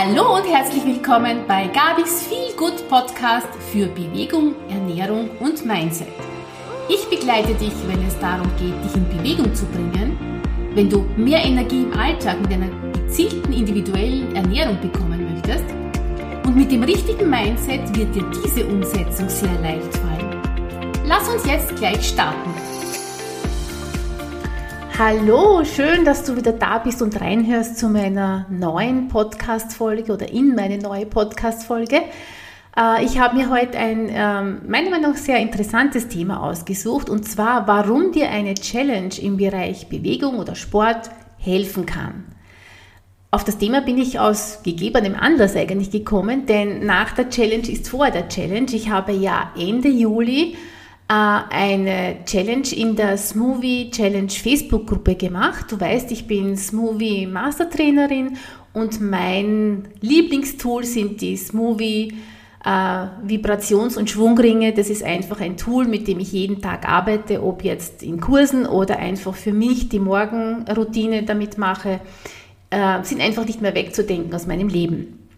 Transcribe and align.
Hallo 0.00 0.36
und 0.36 0.44
herzlich 0.44 0.84
willkommen 0.84 1.38
bei 1.48 1.66
Gabis 1.66 2.22
Feel 2.22 2.54
Good 2.56 2.88
Podcast 2.88 3.48
für 3.72 3.86
Bewegung, 3.86 4.54
Ernährung 4.68 5.28
und 5.40 5.66
Mindset. 5.66 6.06
Ich 6.88 7.04
begleite 7.10 7.52
dich, 7.54 7.72
wenn 7.88 8.06
es 8.06 8.16
darum 8.20 8.46
geht, 8.60 8.76
dich 8.84 8.94
in 8.94 9.08
Bewegung 9.08 9.52
zu 9.56 9.66
bringen, 9.66 10.16
wenn 10.74 10.88
du 10.88 11.04
mehr 11.16 11.44
Energie 11.44 11.82
im 11.82 11.92
Alltag 11.98 12.40
mit 12.40 12.52
einer 12.52 12.68
gezielten 12.92 13.52
individuellen 13.52 14.36
Ernährung 14.36 14.80
bekommen 14.80 15.34
möchtest 15.34 15.64
und 16.46 16.54
mit 16.54 16.70
dem 16.70 16.84
richtigen 16.84 17.28
Mindset 17.28 17.80
wird 17.96 18.14
dir 18.14 18.24
diese 18.44 18.66
Umsetzung 18.66 19.28
sehr 19.28 19.60
leicht 19.62 19.96
fallen. 19.96 20.40
Lass 21.06 21.28
uns 21.28 21.44
jetzt 21.44 21.74
gleich 21.74 22.06
starten. 22.06 22.57
Hallo, 25.00 25.62
schön, 25.64 26.04
dass 26.04 26.24
du 26.24 26.34
wieder 26.34 26.50
da 26.50 26.78
bist 26.78 27.02
und 27.02 27.20
reinhörst 27.20 27.78
zu 27.78 27.88
meiner 27.88 28.46
neuen 28.50 29.06
Podcast-Folge 29.06 30.12
oder 30.12 30.28
in 30.28 30.56
meine 30.56 30.76
neue 30.76 31.06
Podcast-Folge. 31.06 32.00
Äh, 32.76 33.04
ich 33.04 33.20
habe 33.20 33.36
mir 33.36 33.48
heute 33.48 33.78
ein, 33.78 34.08
ähm, 34.10 34.62
meiner 34.66 34.90
Meinung 34.90 35.12
nach, 35.12 35.16
sehr 35.16 35.38
interessantes 35.38 36.08
Thema 36.08 36.42
ausgesucht 36.42 37.08
und 37.08 37.28
zwar, 37.28 37.68
warum 37.68 38.10
dir 38.10 38.28
eine 38.30 38.54
Challenge 38.54 39.14
im 39.22 39.36
Bereich 39.36 39.88
Bewegung 39.88 40.40
oder 40.40 40.56
Sport 40.56 41.10
helfen 41.38 41.86
kann. 41.86 42.24
Auf 43.30 43.44
das 43.44 43.58
Thema 43.58 43.82
bin 43.82 43.98
ich 43.98 44.18
aus 44.18 44.64
gegebenem 44.64 45.14
Anlass 45.14 45.54
eigentlich 45.54 45.92
gekommen, 45.92 46.46
denn 46.46 46.84
nach 46.84 47.12
der 47.12 47.30
Challenge 47.30 47.68
ist 47.70 47.88
vor 47.88 48.10
der 48.10 48.28
Challenge. 48.28 48.72
Ich 48.72 48.90
habe 48.90 49.12
ja 49.12 49.52
Ende 49.56 49.90
Juli 49.90 50.56
eine 51.14 52.16
Challenge 52.26 52.68
in 52.76 52.94
der 52.94 53.16
Smoothie 53.16 53.90
Challenge 53.90 54.30
Facebook-Gruppe 54.30 55.14
gemacht. 55.14 55.72
Du 55.72 55.80
weißt, 55.80 56.10
ich 56.12 56.26
bin 56.26 56.56
Smoothie 56.56 57.26
Mastertrainerin 57.26 58.36
und 58.74 59.00
mein 59.00 59.88
Lieblingstool 60.00 60.84
sind 60.84 61.20
die 61.22 61.36
Smoothie 61.36 62.12
äh, 62.64 63.06
Vibrations- 63.26 63.96
und 63.96 64.10
Schwungringe. 64.10 64.74
Das 64.74 64.90
ist 64.90 65.02
einfach 65.02 65.40
ein 65.40 65.56
Tool, 65.56 65.86
mit 65.86 66.06
dem 66.08 66.20
ich 66.20 66.32
jeden 66.32 66.60
Tag 66.60 66.86
arbeite, 66.86 67.42
ob 67.42 67.64
jetzt 67.64 68.02
in 68.02 68.20
Kursen 68.20 68.66
oder 68.66 68.98
einfach 68.98 69.34
für 69.34 69.54
mich 69.54 69.88
die 69.88 70.00
Morgenroutine 70.00 71.22
damit 71.22 71.56
mache, 71.56 72.00
äh, 72.68 73.02
sind 73.02 73.22
einfach 73.22 73.46
nicht 73.46 73.62
mehr 73.62 73.74
wegzudenken 73.74 74.34
aus 74.34 74.46
meinem 74.46 74.68
Leben. 74.68 75.28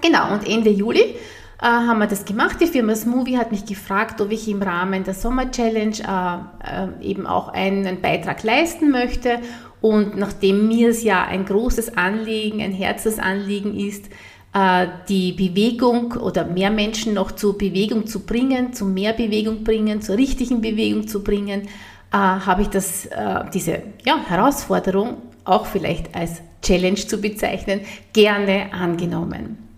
Genau, 0.00 0.32
und 0.32 0.48
Ende 0.48 0.70
Juli 0.70 1.14
äh, 1.62 1.64
haben 1.64 2.00
wir 2.00 2.08
das 2.08 2.24
gemacht. 2.24 2.56
Die 2.60 2.66
Firma 2.66 2.94
Smoothie 2.94 3.38
hat 3.38 3.52
mich 3.52 3.64
gefragt, 3.64 4.20
ob 4.20 4.32
ich 4.32 4.48
im 4.48 4.60
Rahmen 4.60 5.04
der 5.04 5.14
Sommer 5.14 5.50
Challenge 5.50 5.96
äh, 5.96 7.04
äh, 7.04 7.08
eben 7.08 7.26
auch 7.26 7.48
einen 7.48 8.00
Beitrag 8.00 8.42
leisten 8.42 8.90
möchte. 8.90 9.38
Und 9.80 10.16
nachdem 10.16 10.66
mir 10.66 10.90
es 10.90 11.04
ja 11.04 11.24
ein 11.24 11.44
großes 11.44 11.96
Anliegen, 11.96 12.60
ein 12.60 12.72
Herzensanliegen 12.72 13.76
ist, 13.78 14.06
äh, 14.54 14.88
die 15.08 15.32
Bewegung 15.32 16.12
oder 16.12 16.44
mehr 16.44 16.70
Menschen 16.70 17.14
noch 17.14 17.30
zur 17.30 17.56
Bewegung 17.56 18.06
zu 18.06 18.26
bringen, 18.26 18.72
zu 18.72 18.84
mehr 18.84 19.12
Bewegung 19.12 19.62
bringen, 19.62 20.02
zur 20.02 20.16
richtigen 20.16 20.60
Bewegung 20.60 21.06
zu 21.06 21.22
bringen, 21.22 21.68
äh, 22.12 22.16
habe 22.16 22.62
ich 22.62 22.68
das, 22.68 23.06
äh, 23.06 23.44
diese 23.54 23.82
ja, 24.04 24.18
Herausforderung 24.28 25.18
auch 25.44 25.66
vielleicht 25.66 26.14
als 26.14 26.42
Challenge 26.60 26.96
zu 26.96 27.18
bezeichnen, 27.18 27.80
gerne 28.12 28.72
angenommen. 28.72 29.71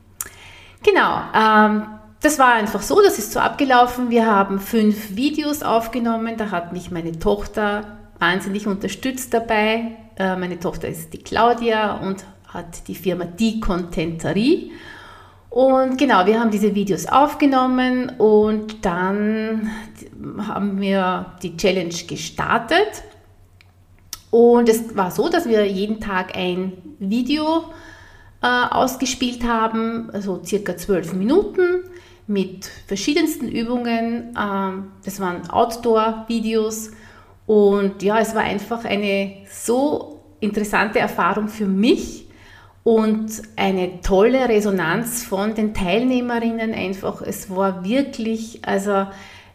Genau, 0.84 1.22
ähm, 1.34 1.86
das 2.20 2.38
war 2.38 2.54
einfach 2.54 2.82
so, 2.82 3.02
das 3.02 3.18
ist 3.18 3.32
so 3.32 3.40
abgelaufen. 3.40 4.10
Wir 4.10 4.27
haben 4.27 4.60
fünf 4.60 5.16
Videos 5.16 5.62
aufgenommen, 5.62 6.36
da 6.36 6.50
hat 6.50 6.72
mich 6.72 6.91
meine 6.91 7.18
Tochter 7.18 7.98
wahnsinnig 8.18 8.66
unterstützt 8.66 9.32
dabei. 9.32 9.96
Äh, 10.16 10.36
meine 10.36 10.60
Tochter 10.60 10.88
ist 10.88 11.12
die 11.12 11.18
Claudia 11.18 11.96
und 11.96 12.24
hat 12.48 12.86
die 12.86 12.94
Firma 12.94 13.24
Die 13.24 13.60
Contenterie. 13.60 14.72
Und 15.48 15.96
genau, 15.96 16.26
wir 16.26 16.38
haben 16.38 16.50
diese 16.50 16.74
Videos 16.74 17.06
aufgenommen 17.06 18.10
und 18.19 18.84
dann 18.84 19.70
haben 20.47 20.80
wir 20.80 21.34
die 21.42 21.56
Challenge 21.56 21.94
gestartet. 22.09 23.04
Und 24.30 24.69
es 24.69 24.97
war 24.97 25.10
so, 25.10 25.28
dass 25.28 25.48
wir 25.48 25.64
jeden 25.66 26.00
Tag 26.00 26.36
ein 26.36 26.72
Video 26.98 27.59
äh, 27.59 27.94
ausgespielt 28.47 29.44
haben, 29.44 30.10
also 30.12 30.43
circa 30.44 30.77
zwölf 30.77 31.12
Minuten 31.12 31.84
mit 32.27 32.71
verschiedensten 32.87 33.49
Übungen. 33.49 34.34
Ähm, 34.38 34.93
das 35.05 35.21
waren 35.21 35.49
Outdoor-Videos 35.50 36.93
und 37.47 38.03
ja, 38.03 38.19
es 38.19 38.34
war 38.34 38.43
einfach 38.43 38.84
eine 38.84 39.37
so 39.50 40.21
interessante 40.41 40.99
Erfahrung 40.99 41.49
für 41.49 41.66
mich 41.66 42.27
und 42.83 43.43
eine 43.56 44.00
tolle 44.03 44.49
Resonanz 44.49 45.25
von 45.25 45.54
den 45.54 45.72
Teilnehmerinnen 45.72 46.75
einfach. 46.75 47.22
Es 47.22 47.49
war 47.50 47.84
wirklich, 47.84 48.60
also 48.66 49.06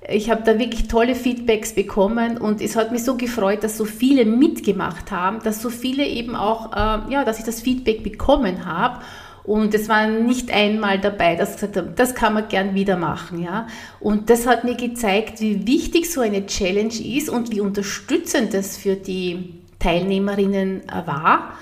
ich 0.07 0.29
habe 0.29 0.43
da 0.43 0.57
wirklich 0.57 0.87
tolle 0.87 1.13
Feedbacks 1.13 1.73
bekommen 1.73 2.37
und 2.37 2.61
es 2.61 2.75
hat 2.75 2.91
mich 2.91 3.03
so 3.03 3.15
gefreut, 3.15 3.63
dass 3.63 3.77
so 3.77 3.85
viele 3.85 4.25
mitgemacht 4.25 5.11
haben, 5.11 5.39
dass 5.43 5.61
so 5.61 5.69
viele 5.69 6.05
eben 6.05 6.35
auch, 6.35 6.71
äh, 6.71 7.11
ja, 7.11 7.25
dass 7.25 7.39
ich 7.39 7.45
das 7.45 7.61
Feedback 7.61 8.03
bekommen 8.03 8.65
habe. 8.65 8.99
Und 9.43 9.73
es 9.73 9.89
war 9.89 10.07
nicht 10.07 10.51
einmal 10.51 10.99
dabei, 10.99 11.35
dass 11.35 11.53
gesagt 11.53 11.75
haben, 11.75 11.93
das 11.95 12.13
kann 12.13 12.33
man 12.33 12.47
gern 12.49 12.75
wieder 12.75 12.97
machen, 12.97 13.41
ja. 13.41 13.67
Und 13.99 14.29
das 14.29 14.45
hat 14.45 14.63
mir 14.63 14.75
gezeigt, 14.75 15.41
wie 15.41 15.65
wichtig 15.65 16.11
so 16.11 16.21
eine 16.21 16.45
Challenge 16.45 16.93
ist 16.93 17.29
und 17.29 17.51
wie 17.51 17.59
unterstützend 17.59 18.53
das 18.53 18.77
für 18.77 18.95
die 18.95 19.55
Teilnehmerinnen 19.79 20.87
äh, 20.87 21.07
war. 21.07 21.53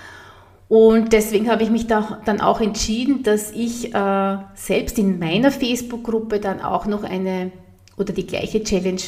Und 0.68 1.14
deswegen 1.14 1.50
habe 1.50 1.64
ich 1.64 1.69
mich 1.69 1.88
da 1.88 2.19
dann 2.25 2.42
auch 2.42 2.59
entschieden, 2.59 3.24
dass 3.24 3.52
ich 3.52 3.94
äh, 3.96 4.38
selbst 4.54 5.00
in 5.00 5.18
meiner 5.18 5.52
Facebook-Gruppe 5.52 6.40
dann 6.40 6.62
auch 6.62 6.88
noch 6.88 7.04
eine 7.04 7.52
oder 7.97 8.13
die 8.13 8.28
gleiche 8.28 8.63
Challenge 8.63 9.02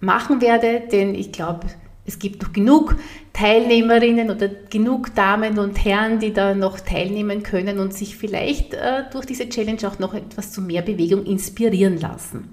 machen 0.00 0.40
werde, 0.40 0.82
denn 0.92 1.14
ich 1.14 1.32
glaube, 1.32 1.66
es 2.06 2.18
gibt 2.18 2.42
noch 2.42 2.52
genug 2.52 2.96
Teilnehmerinnen 3.32 4.30
oder 4.30 4.48
genug 4.48 5.14
Damen 5.14 5.58
und 5.58 5.82
Herren, 5.84 6.18
die 6.18 6.32
da 6.32 6.54
noch 6.54 6.78
teilnehmen 6.80 7.42
können 7.42 7.78
und 7.78 7.94
sich 7.94 8.16
vielleicht 8.16 8.74
äh, 8.74 9.04
durch 9.10 9.24
diese 9.24 9.48
Challenge 9.48 9.88
auch 9.88 9.98
noch 9.98 10.12
etwas 10.12 10.52
zu 10.52 10.60
mehr 10.60 10.82
Bewegung 10.82 11.24
inspirieren 11.24 11.98
lassen. 11.98 12.50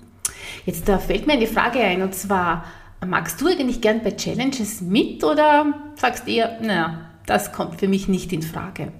Jetzt 0.66 0.88
da 0.88 0.98
fällt 0.98 1.28
mir 1.28 1.34
eine 1.34 1.48
Frage 1.48 1.80
ein 1.80 2.02
und 2.02 2.16
zwar, 2.16 2.66
magst 3.06 3.42
du 3.42 3.48
eigentlich 3.48 3.82
gern 3.82 4.02
bei 4.04 4.12
Challenges 4.12 4.82
mit 4.82 5.24
oder 5.24 5.74
sagst 5.96 6.28
eher, 6.28 6.60
naja, 6.62 7.10
das 7.26 7.52
kommt 7.52 7.80
für 7.80 7.88
mich 7.88 8.08
nicht 8.08 8.32
in 8.32 8.42
Frage? 8.42 8.92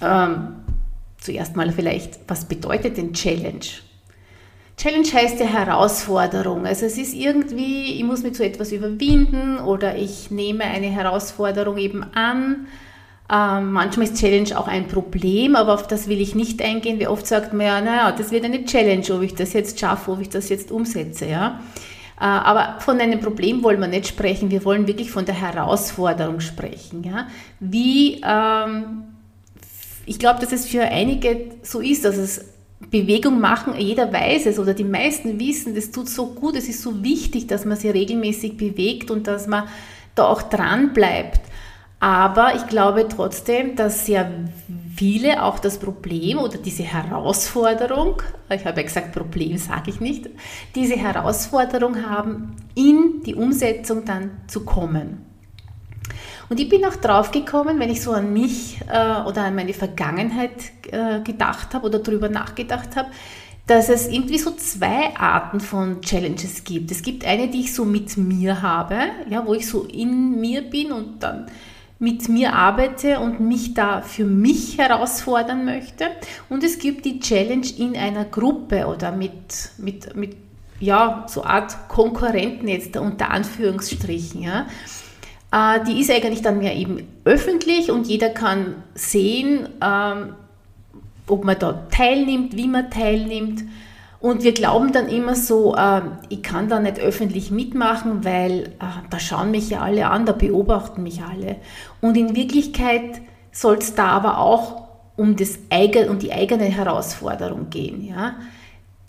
Ähm, 0.00 0.54
zuerst 1.18 1.54
mal 1.54 1.70
vielleicht, 1.70 2.20
was 2.28 2.46
bedeutet 2.46 2.96
denn 2.96 3.12
Challenge? 3.12 3.66
Challenge 4.78 5.08
heißt 5.12 5.40
ja 5.40 5.46
Herausforderung. 5.46 6.64
Also 6.64 6.86
es 6.86 6.98
ist 6.98 7.12
irgendwie, 7.12 7.98
ich 7.98 8.04
muss 8.04 8.22
mich 8.22 8.34
zu 8.34 8.44
etwas 8.44 8.70
überwinden 8.70 9.58
oder 9.58 9.96
ich 9.96 10.30
nehme 10.30 10.62
eine 10.62 10.86
Herausforderung 10.86 11.78
eben 11.78 12.04
an. 12.14 12.68
Ähm, 13.30 13.72
manchmal 13.72 14.06
ist 14.06 14.20
Challenge 14.20 14.56
auch 14.56 14.68
ein 14.68 14.86
Problem, 14.86 15.56
aber 15.56 15.74
auf 15.74 15.88
das 15.88 16.06
will 16.08 16.20
ich 16.20 16.36
nicht 16.36 16.62
eingehen. 16.62 17.00
Wie 17.00 17.08
oft 17.08 17.26
sagt 17.26 17.52
man 17.52 17.66
ja, 17.66 17.80
naja, 17.80 18.12
das 18.12 18.30
wird 18.30 18.44
eine 18.44 18.64
Challenge, 18.64 19.04
ob 19.10 19.22
ich 19.22 19.34
das 19.34 19.52
jetzt 19.52 19.80
schaffe, 19.80 20.12
ob 20.12 20.20
ich 20.20 20.28
das 20.28 20.48
jetzt 20.48 20.70
umsetze. 20.70 21.26
Ja? 21.26 21.60
Äh, 22.20 22.24
aber 22.24 22.76
von 22.78 23.00
einem 23.00 23.18
Problem 23.18 23.64
wollen 23.64 23.80
wir 23.80 23.88
nicht 23.88 24.06
sprechen. 24.06 24.52
Wir 24.52 24.64
wollen 24.64 24.86
wirklich 24.86 25.10
von 25.10 25.24
der 25.24 25.34
Herausforderung 25.34 26.38
sprechen. 26.38 27.02
Ja? 27.02 27.26
Wie, 27.58 28.22
ähm, 28.24 29.02
ich 30.06 30.20
glaube, 30.20 30.40
dass 30.40 30.52
es 30.52 30.66
für 30.66 30.82
einige 30.82 31.50
so 31.62 31.80
ist, 31.80 32.04
dass 32.04 32.16
es 32.16 32.44
Bewegung 32.80 33.40
machen, 33.40 33.74
jeder 33.76 34.12
weiß 34.12 34.46
es 34.46 34.58
oder 34.58 34.72
die 34.72 34.84
meisten 34.84 35.40
wissen, 35.40 35.74
das 35.74 35.90
tut 35.90 36.08
so 36.08 36.28
gut, 36.28 36.54
es 36.56 36.68
ist 36.68 36.80
so 36.82 37.02
wichtig, 37.02 37.46
dass 37.48 37.64
man 37.64 37.76
sich 37.76 37.92
regelmäßig 37.92 38.56
bewegt 38.56 39.10
und 39.10 39.26
dass 39.26 39.46
man 39.46 39.64
da 40.14 40.26
auch 40.26 40.42
dran 40.42 40.92
bleibt. 40.92 41.40
Aber 42.00 42.54
ich 42.54 42.66
glaube 42.68 43.08
trotzdem, 43.08 43.74
dass 43.74 44.06
sehr 44.06 44.30
viele 44.94 45.42
auch 45.42 45.58
das 45.58 45.78
Problem 45.78 46.38
oder 46.38 46.56
diese 46.56 46.84
Herausforderung, 46.84 48.22
ich 48.50 48.64
habe 48.64 48.80
ja 48.80 48.86
gesagt, 48.86 49.12
Problem 49.12 49.58
sage 49.58 49.90
ich 49.90 50.00
nicht, 50.00 50.28
diese 50.76 50.96
Herausforderung 50.96 52.06
haben, 52.08 52.54
in 52.76 53.22
die 53.26 53.34
Umsetzung 53.34 54.04
dann 54.04 54.30
zu 54.46 54.64
kommen. 54.64 55.27
Und 56.48 56.60
ich 56.60 56.68
bin 56.68 56.84
auch 56.84 56.96
drauf 56.96 57.30
gekommen, 57.30 57.78
wenn 57.78 57.90
ich 57.90 58.02
so 58.02 58.12
an 58.12 58.32
mich 58.32 58.80
äh, 58.88 59.22
oder 59.22 59.42
an 59.44 59.54
meine 59.54 59.74
Vergangenheit 59.74 60.72
äh, 60.90 61.20
gedacht 61.20 61.74
habe 61.74 61.86
oder 61.86 61.98
darüber 61.98 62.28
nachgedacht 62.28 62.96
habe, 62.96 63.10
dass 63.66 63.90
es 63.90 64.08
irgendwie 64.08 64.38
so 64.38 64.52
zwei 64.52 65.14
Arten 65.14 65.60
von 65.60 66.00
Challenges 66.00 66.64
gibt. 66.64 66.90
Es 66.90 67.02
gibt 67.02 67.26
eine, 67.26 67.48
die 67.48 67.60
ich 67.60 67.74
so 67.74 67.84
mit 67.84 68.16
mir 68.16 68.62
habe, 68.62 68.96
ja, 69.28 69.46
wo 69.46 69.52
ich 69.52 69.68
so 69.68 69.84
in 69.84 70.40
mir 70.40 70.62
bin 70.62 70.90
und 70.90 71.22
dann 71.22 71.46
mit 71.98 72.28
mir 72.28 72.54
arbeite 72.54 73.18
und 73.18 73.40
mich 73.40 73.74
da 73.74 74.00
für 74.00 74.24
mich 74.24 74.78
herausfordern 74.78 75.64
möchte. 75.64 76.06
Und 76.48 76.64
es 76.64 76.78
gibt 76.78 77.04
die 77.04 77.20
Challenge 77.20 77.66
in 77.76 77.96
einer 77.96 78.24
Gruppe 78.24 78.86
oder 78.86 79.12
mit, 79.12 79.70
mit, 79.78 80.16
mit 80.16 80.36
ja, 80.80 81.26
so 81.28 81.44
Art 81.44 81.88
Konkurrenten 81.88 82.68
jetzt 82.68 82.96
unter 82.96 83.30
Anführungsstrichen. 83.30 84.42
Ja. 84.42 84.66
Äh, 85.52 85.84
die 85.84 86.00
ist 86.00 86.10
eigentlich 86.10 86.42
dann 86.42 86.58
mehr 86.58 86.76
eben 86.76 87.08
öffentlich 87.24 87.90
und 87.90 88.06
jeder 88.06 88.30
kann 88.30 88.82
sehen, 88.94 89.68
ähm, 89.82 90.34
ob 91.26 91.44
man 91.44 91.58
da 91.58 91.86
teilnimmt, 91.90 92.56
wie 92.56 92.68
man 92.68 92.90
teilnimmt. 92.90 93.64
Und 94.20 94.42
wir 94.42 94.52
glauben 94.52 94.92
dann 94.92 95.08
immer 95.08 95.36
so, 95.36 95.76
äh, 95.76 96.02
ich 96.28 96.42
kann 96.42 96.68
da 96.68 96.80
nicht 96.80 96.98
öffentlich 96.98 97.50
mitmachen, 97.50 98.24
weil 98.24 98.74
äh, 98.80 99.08
da 99.10 99.20
schauen 99.20 99.50
mich 99.52 99.70
ja 99.70 99.80
alle 99.80 100.08
an, 100.10 100.26
da 100.26 100.32
beobachten 100.32 101.02
mich 101.02 101.22
alle. 101.22 101.56
Und 102.00 102.16
in 102.16 102.34
Wirklichkeit 102.34 103.20
soll 103.52 103.76
es 103.76 103.94
da 103.94 104.08
aber 104.08 104.38
auch 104.38 104.88
um, 105.16 105.36
das, 105.36 105.58
um 106.08 106.18
die 106.18 106.32
eigene 106.32 106.64
Herausforderung 106.64 107.70
gehen. 107.70 108.04
Ja? 108.04 108.36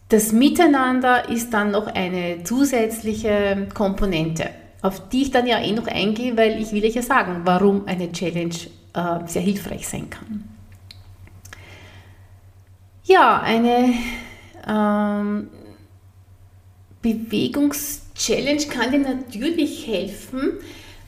Das 0.09 0.31
Miteinander 0.31 1.30
ist 1.30 1.53
dann 1.53 1.71
noch 1.71 1.88
eine 1.88 2.44
zusätzliche 2.44 3.68
Komponente, 3.74 4.50
auf 4.81 5.10
die 5.10 5.24
ich 5.24 5.31
dann 5.31 5.48
ja 5.48 5.60
eh 5.60 5.72
noch 5.72 5.88
eingehe, 5.88 6.38
weil 6.38 6.62
ich 6.62 6.72
will 6.72 6.84
euch 6.86 6.96
ja 6.96 7.02
sagen, 7.02 7.42
warum 7.44 7.86
eine 7.86 8.12
Challenge 8.12 8.56
äh, 8.94 9.28
sehr 9.28 9.42
hilfreich 9.42 9.88
sein 9.88 10.10
kann. 10.10 10.44
Ja, 13.04 13.42
eine 13.42 13.94
ähm, 14.68 15.50
Bewegungschallenge 17.02 18.68
kann 18.68 18.92
dir 18.92 19.00
natürlich 19.00 19.88
helfen, 19.88 20.60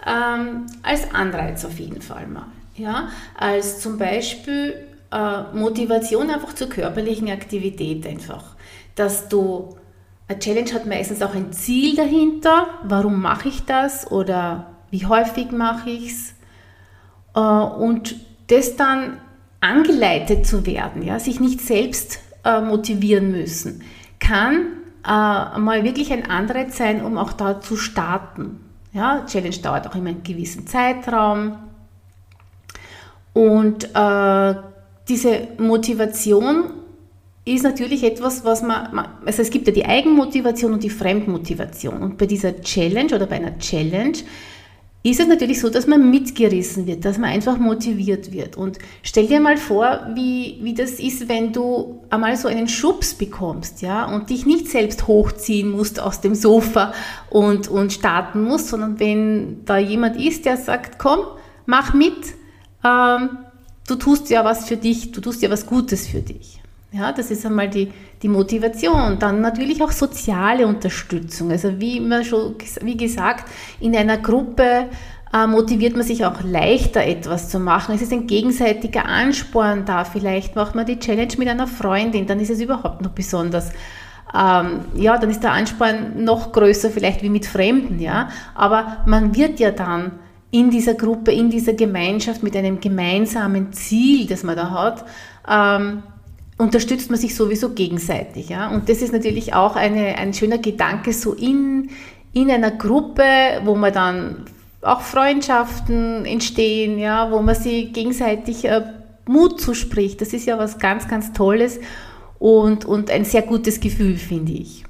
ähm, 0.05 0.65
als 0.81 1.13
Anreiz 1.13 1.63
auf 1.63 1.79
jeden 1.79 2.01
Fall 2.01 2.27
mal. 2.27 2.47
Ja? 2.75 3.09
Als 3.37 3.81
zum 3.81 3.97
Beispiel 3.97 4.87
äh, 5.11 5.43
Motivation 5.53 6.29
einfach 6.29 6.53
zur 6.53 6.69
körperlichen 6.69 7.29
Aktivität 7.29 8.07
einfach. 8.07 8.55
Dass 8.95 9.29
du, 9.29 9.75
eine 10.31 10.39
Challenge 10.39 10.73
hat 10.73 10.85
meistens 10.85 11.21
auch 11.21 11.35
ein 11.35 11.51
Ziel 11.51 11.95
dahinter, 11.95 12.67
warum 12.83 13.21
mache 13.21 13.49
ich 13.49 13.65
das 13.65 14.09
oder 14.09 14.67
wie 14.89 15.05
häufig 15.05 15.51
mache 15.51 15.89
ich 15.89 16.11
es. 16.11 16.33
Äh, 17.35 17.39
und 17.39 18.15
das 18.47 18.75
dann 18.75 19.17
angeleitet 19.59 20.45
zu 20.45 20.65
werden, 20.65 21.03
ja, 21.03 21.19
sich 21.19 21.39
nicht 21.39 21.61
selbst 21.61 22.19
äh, 22.43 22.61
motivieren 22.61 23.31
müssen, 23.31 23.83
kann 24.19 24.67
äh, 25.05 25.59
mal 25.59 25.83
wirklich 25.83 26.11
ein 26.11 26.29
Anreiz 26.29 26.77
sein, 26.77 27.03
um 27.03 27.17
auch 27.17 27.33
da 27.33 27.59
zu 27.59 27.75
starten. 27.75 28.59
Ja, 28.93 29.25
Challenge 29.25 29.57
dauert 29.57 29.87
auch 29.87 29.95
immer 29.95 30.09
einen 30.09 30.23
gewissen 30.23 30.65
Zeitraum. 30.67 31.57
Und 33.33 33.95
äh, 33.95 34.55
diese 35.07 35.47
Motivation 35.57 36.80
ist 37.45 37.63
natürlich 37.63 38.03
etwas, 38.03 38.45
was 38.45 38.61
man, 38.61 39.07
also 39.25 39.41
es 39.41 39.49
gibt 39.49 39.67
ja 39.67 39.73
die 39.73 39.85
Eigenmotivation 39.85 40.73
und 40.73 40.83
die 40.83 40.89
Fremdmotivation. 40.89 42.01
Und 42.01 42.17
bei 42.17 42.27
dieser 42.27 42.61
Challenge 42.61 43.15
oder 43.15 43.25
bei 43.25 43.37
einer 43.37 43.57
Challenge 43.57 44.17
ist 45.03 45.19
es 45.19 45.27
natürlich 45.27 45.59
so, 45.59 45.69
dass 45.69 45.87
man 45.87 46.11
mitgerissen 46.11 46.85
wird, 46.85 47.03
dass 47.05 47.17
man 47.17 47.31
einfach 47.31 47.57
motiviert 47.57 48.31
wird. 48.31 48.55
Und 48.55 48.77
stell 49.01 49.25
dir 49.25 49.39
mal 49.39 49.57
vor, 49.57 50.07
wie, 50.13 50.59
wie 50.61 50.75
das 50.75 50.91
ist, 50.99 51.27
wenn 51.27 51.51
du 51.51 52.01
einmal 52.11 52.37
so 52.37 52.47
einen 52.47 52.67
Schubs 52.67 53.15
bekommst, 53.15 53.81
ja, 53.81 54.05
und 54.05 54.29
dich 54.29 54.45
nicht 54.45 54.67
selbst 54.67 55.07
hochziehen 55.07 55.71
musst 55.71 55.99
aus 55.99 56.21
dem 56.21 56.35
Sofa 56.35 56.93
und, 57.31 57.67
und 57.67 57.91
starten 57.91 58.43
musst, 58.43 58.67
sondern 58.67 58.99
wenn 58.99 59.65
da 59.65 59.79
jemand 59.79 60.23
ist, 60.23 60.45
der 60.45 60.57
sagt, 60.57 60.99
komm, 60.99 61.21
mach 61.65 61.95
mit, 61.95 62.35
ähm, 62.85 63.39
du 63.87 63.95
tust 63.95 64.29
ja 64.29 64.45
was 64.45 64.67
für 64.67 64.77
dich, 64.77 65.11
du 65.11 65.19
tust 65.19 65.41
ja 65.41 65.49
was 65.49 65.65
Gutes 65.65 66.05
für 66.05 66.21
dich. 66.21 66.60
Ja, 66.93 67.13
das 67.13 67.31
ist 67.31 67.45
einmal 67.45 67.69
die, 67.69 67.89
die 68.21 68.27
Motivation. 68.27 69.17
Dann 69.17 69.39
natürlich 69.39 69.81
auch 69.81 69.91
soziale 69.91 70.67
Unterstützung. 70.67 71.49
Also 71.49 71.79
wie 71.79 71.97
immer 71.97 72.25
schon, 72.25 72.55
wie 72.81 72.97
gesagt, 72.97 73.45
in 73.79 73.95
einer 73.95 74.17
Gruppe 74.17 74.87
äh, 75.33 75.47
motiviert 75.47 75.95
man 75.95 76.05
sich 76.05 76.25
auch 76.25 76.43
leichter 76.43 77.01
etwas 77.01 77.47
zu 77.47 77.59
machen. 77.59 77.95
Es 77.95 78.01
ist 78.01 78.11
ein 78.11 78.27
gegenseitiger 78.27 79.05
Ansporn 79.05 79.85
da. 79.85 80.03
Vielleicht 80.03 80.57
macht 80.57 80.75
man 80.75 80.85
die 80.85 80.99
Challenge 80.99 81.33
mit 81.37 81.47
einer 81.47 81.67
Freundin, 81.67 82.27
dann 82.27 82.41
ist 82.41 82.49
es 82.49 82.59
überhaupt 82.59 83.01
noch 83.01 83.11
besonders. 83.11 83.69
Ähm, 84.33 84.81
ja, 84.95 85.17
dann 85.17 85.29
ist 85.29 85.43
der 85.43 85.53
Ansporn 85.53 86.23
noch 86.23 86.51
größer 86.51 86.89
vielleicht 86.89 87.21
wie 87.21 87.29
mit 87.29 87.45
Fremden, 87.45 87.99
ja. 87.99 88.29
Aber 88.53 88.97
man 89.05 89.33
wird 89.35 89.61
ja 89.61 89.71
dann 89.71 90.19
in 90.51 90.69
dieser 90.69 90.95
Gruppe, 90.95 91.31
in 91.31 91.49
dieser 91.49 91.73
Gemeinschaft 91.73 92.43
mit 92.43 92.55
einem 92.57 92.81
gemeinsamen 92.81 93.71
Ziel, 93.71 94.27
das 94.27 94.43
man 94.43 94.57
da 94.57 94.71
hat, 94.71 95.05
ähm, 95.49 96.03
unterstützt 96.61 97.09
man 97.09 97.19
sich 97.19 97.35
sowieso 97.35 97.71
gegenseitig. 97.71 98.49
Ja? 98.49 98.69
Und 98.69 98.89
das 98.89 99.01
ist 99.01 99.11
natürlich 99.11 99.53
auch 99.53 99.75
eine, 99.75 100.17
ein 100.17 100.33
schöner 100.33 100.57
Gedanke, 100.57 101.13
so 101.13 101.33
in, 101.33 101.89
in 102.33 102.49
einer 102.49 102.71
Gruppe, 102.71 103.23
wo 103.65 103.75
man 103.75 103.93
dann 103.93 104.45
auch 104.81 105.01
Freundschaften 105.01 106.25
entstehen, 106.25 106.97
ja, 106.97 107.31
wo 107.31 107.41
man 107.41 107.53
sich 107.53 107.93
gegenseitig 107.93 108.65
äh, 108.65 108.81
Mut 109.27 109.61
zuspricht. 109.61 110.21
Das 110.21 110.33
ist 110.33 110.47
ja 110.47 110.57
was 110.57 110.79
ganz, 110.79 111.07
ganz 111.07 111.33
Tolles 111.33 111.79
und, 112.39 112.85
und 112.85 113.11
ein 113.11 113.25
sehr 113.25 113.43
gutes 113.43 113.79
Gefühl, 113.79 114.17
finde 114.17 114.53
ich. 114.53 114.83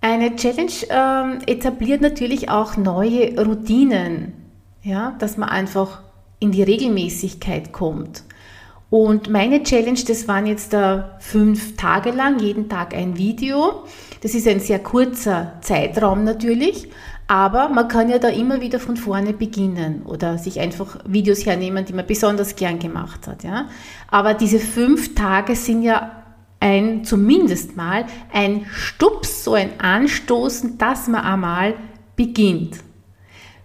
Eine 0.00 0.34
Challenge 0.34 0.72
äh, 0.88 1.52
etabliert 1.52 2.00
natürlich 2.00 2.48
auch 2.48 2.76
neue 2.76 3.40
Routinen 3.40 4.32
ja, 4.82 5.14
dass 5.18 5.36
man 5.36 5.48
einfach 5.48 6.00
in 6.38 6.52
die 6.52 6.62
Regelmäßigkeit 6.62 7.72
kommt. 7.72 8.24
Und 8.90 9.28
meine 9.28 9.62
Challenge, 9.62 10.00
das 10.06 10.28
waren 10.28 10.46
jetzt 10.46 10.72
da 10.72 11.18
fünf 11.20 11.76
Tage 11.76 12.10
lang, 12.10 12.38
jeden 12.38 12.68
Tag 12.68 12.94
ein 12.94 13.18
Video. 13.18 13.84
Das 14.22 14.34
ist 14.34 14.48
ein 14.48 14.60
sehr 14.60 14.78
kurzer 14.78 15.54
Zeitraum 15.60 16.24
natürlich, 16.24 16.88
aber 17.26 17.68
man 17.68 17.88
kann 17.88 18.08
ja 18.08 18.18
da 18.18 18.28
immer 18.28 18.62
wieder 18.62 18.80
von 18.80 18.96
vorne 18.96 19.34
beginnen 19.34 20.02
oder 20.06 20.38
sich 20.38 20.58
einfach 20.58 20.98
Videos 21.06 21.44
hernehmen, 21.44 21.84
die 21.84 21.92
man 21.92 22.06
besonders 22.06 22.56
gern 22.56 22.78
gemacht 22.78 23.26
hat. 23.28 23.44
Ja? 23.44 23.68
Aber 24.10 24.32
diese 24.32 24.58
fünf 24.58 25.14
Tage 25.14 25.54
sind 25.54 25.82
ja 25.82 26.24
ein, 26.60 27.04
zumindest 27.04 27.76
mal, 27.76 28.06
ein 28.32 28.66
Stups, 28.72 29.44
so 29.44 29.52
ein 29.52 29.78
Anstoßen, 29.78 30.78
dass 30.78 31.08
man 31.08 31.20
einmal 31.20 31.74
beginnt. 32.16 32.78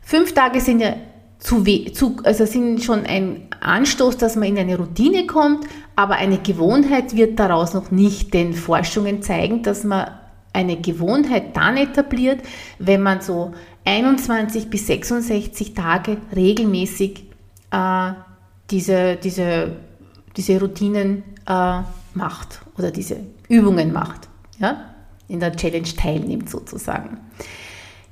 Fünf 0.01 0.33
Tage 0.33 0.59
sind 0.59 0.81
ja 0.81 0.95
zu, 1.43 1.63
zu, 1.91 2.15
also 2.23 2.45
sind 2.45 2.81
schon 2.81 3.05
ein 3.05 3.47
Anstoß, 3.59 4.15
dass 4.17 4.37
man 4.37 4.47
in 4.47 4.57
eine 4.57 4.77
Routine 4.77 5.27
kommt, 5.27 5.67
aber 5.95 6.15
eine 6.15 6.37
Gewohnheit 6.37 7.15
wird 7.15 7.37
daraus 7.37 7.73
noch 7.73 7.91
nicht, 7.91 8.33
denn 8.33 8.53
Forschungen 8.53 9.21
zeigen, 9.21 9.61
dass 9.61 9.83
man 9.83 10.09
eine 10.53 10.77
Gewohnheit 10.77 11.57
dann 11.57 11.75
etabliert, 11.75 12.39
wenn 12.79 13.01
man 13.01 13.19
so 13.19 13.53
21 13.83 14.69
bis 14.69 14.87
66 14.87 15.73
Tage 15.73 16.17
regelmäßig 16.33 17.25
äh, 17.71 18.11
diese, 18.71 19.17
diese, 19.17 19.75
diese 20.37 20.59
Routinen 20.61 21.23
äh, 21.45 21.79
macht 22.13 22.61
oder 22.77 22.89
diese 22.89 23.17
Übungen 23.49 23.91
macht, 23.91 24.29
ja? 24.59 24.93
in 25.27 25.41
der 25.41 25.53
Challenge 25.53 25.89
teilnimmt 25.97 26.49
sozusagen. 26.49 27.17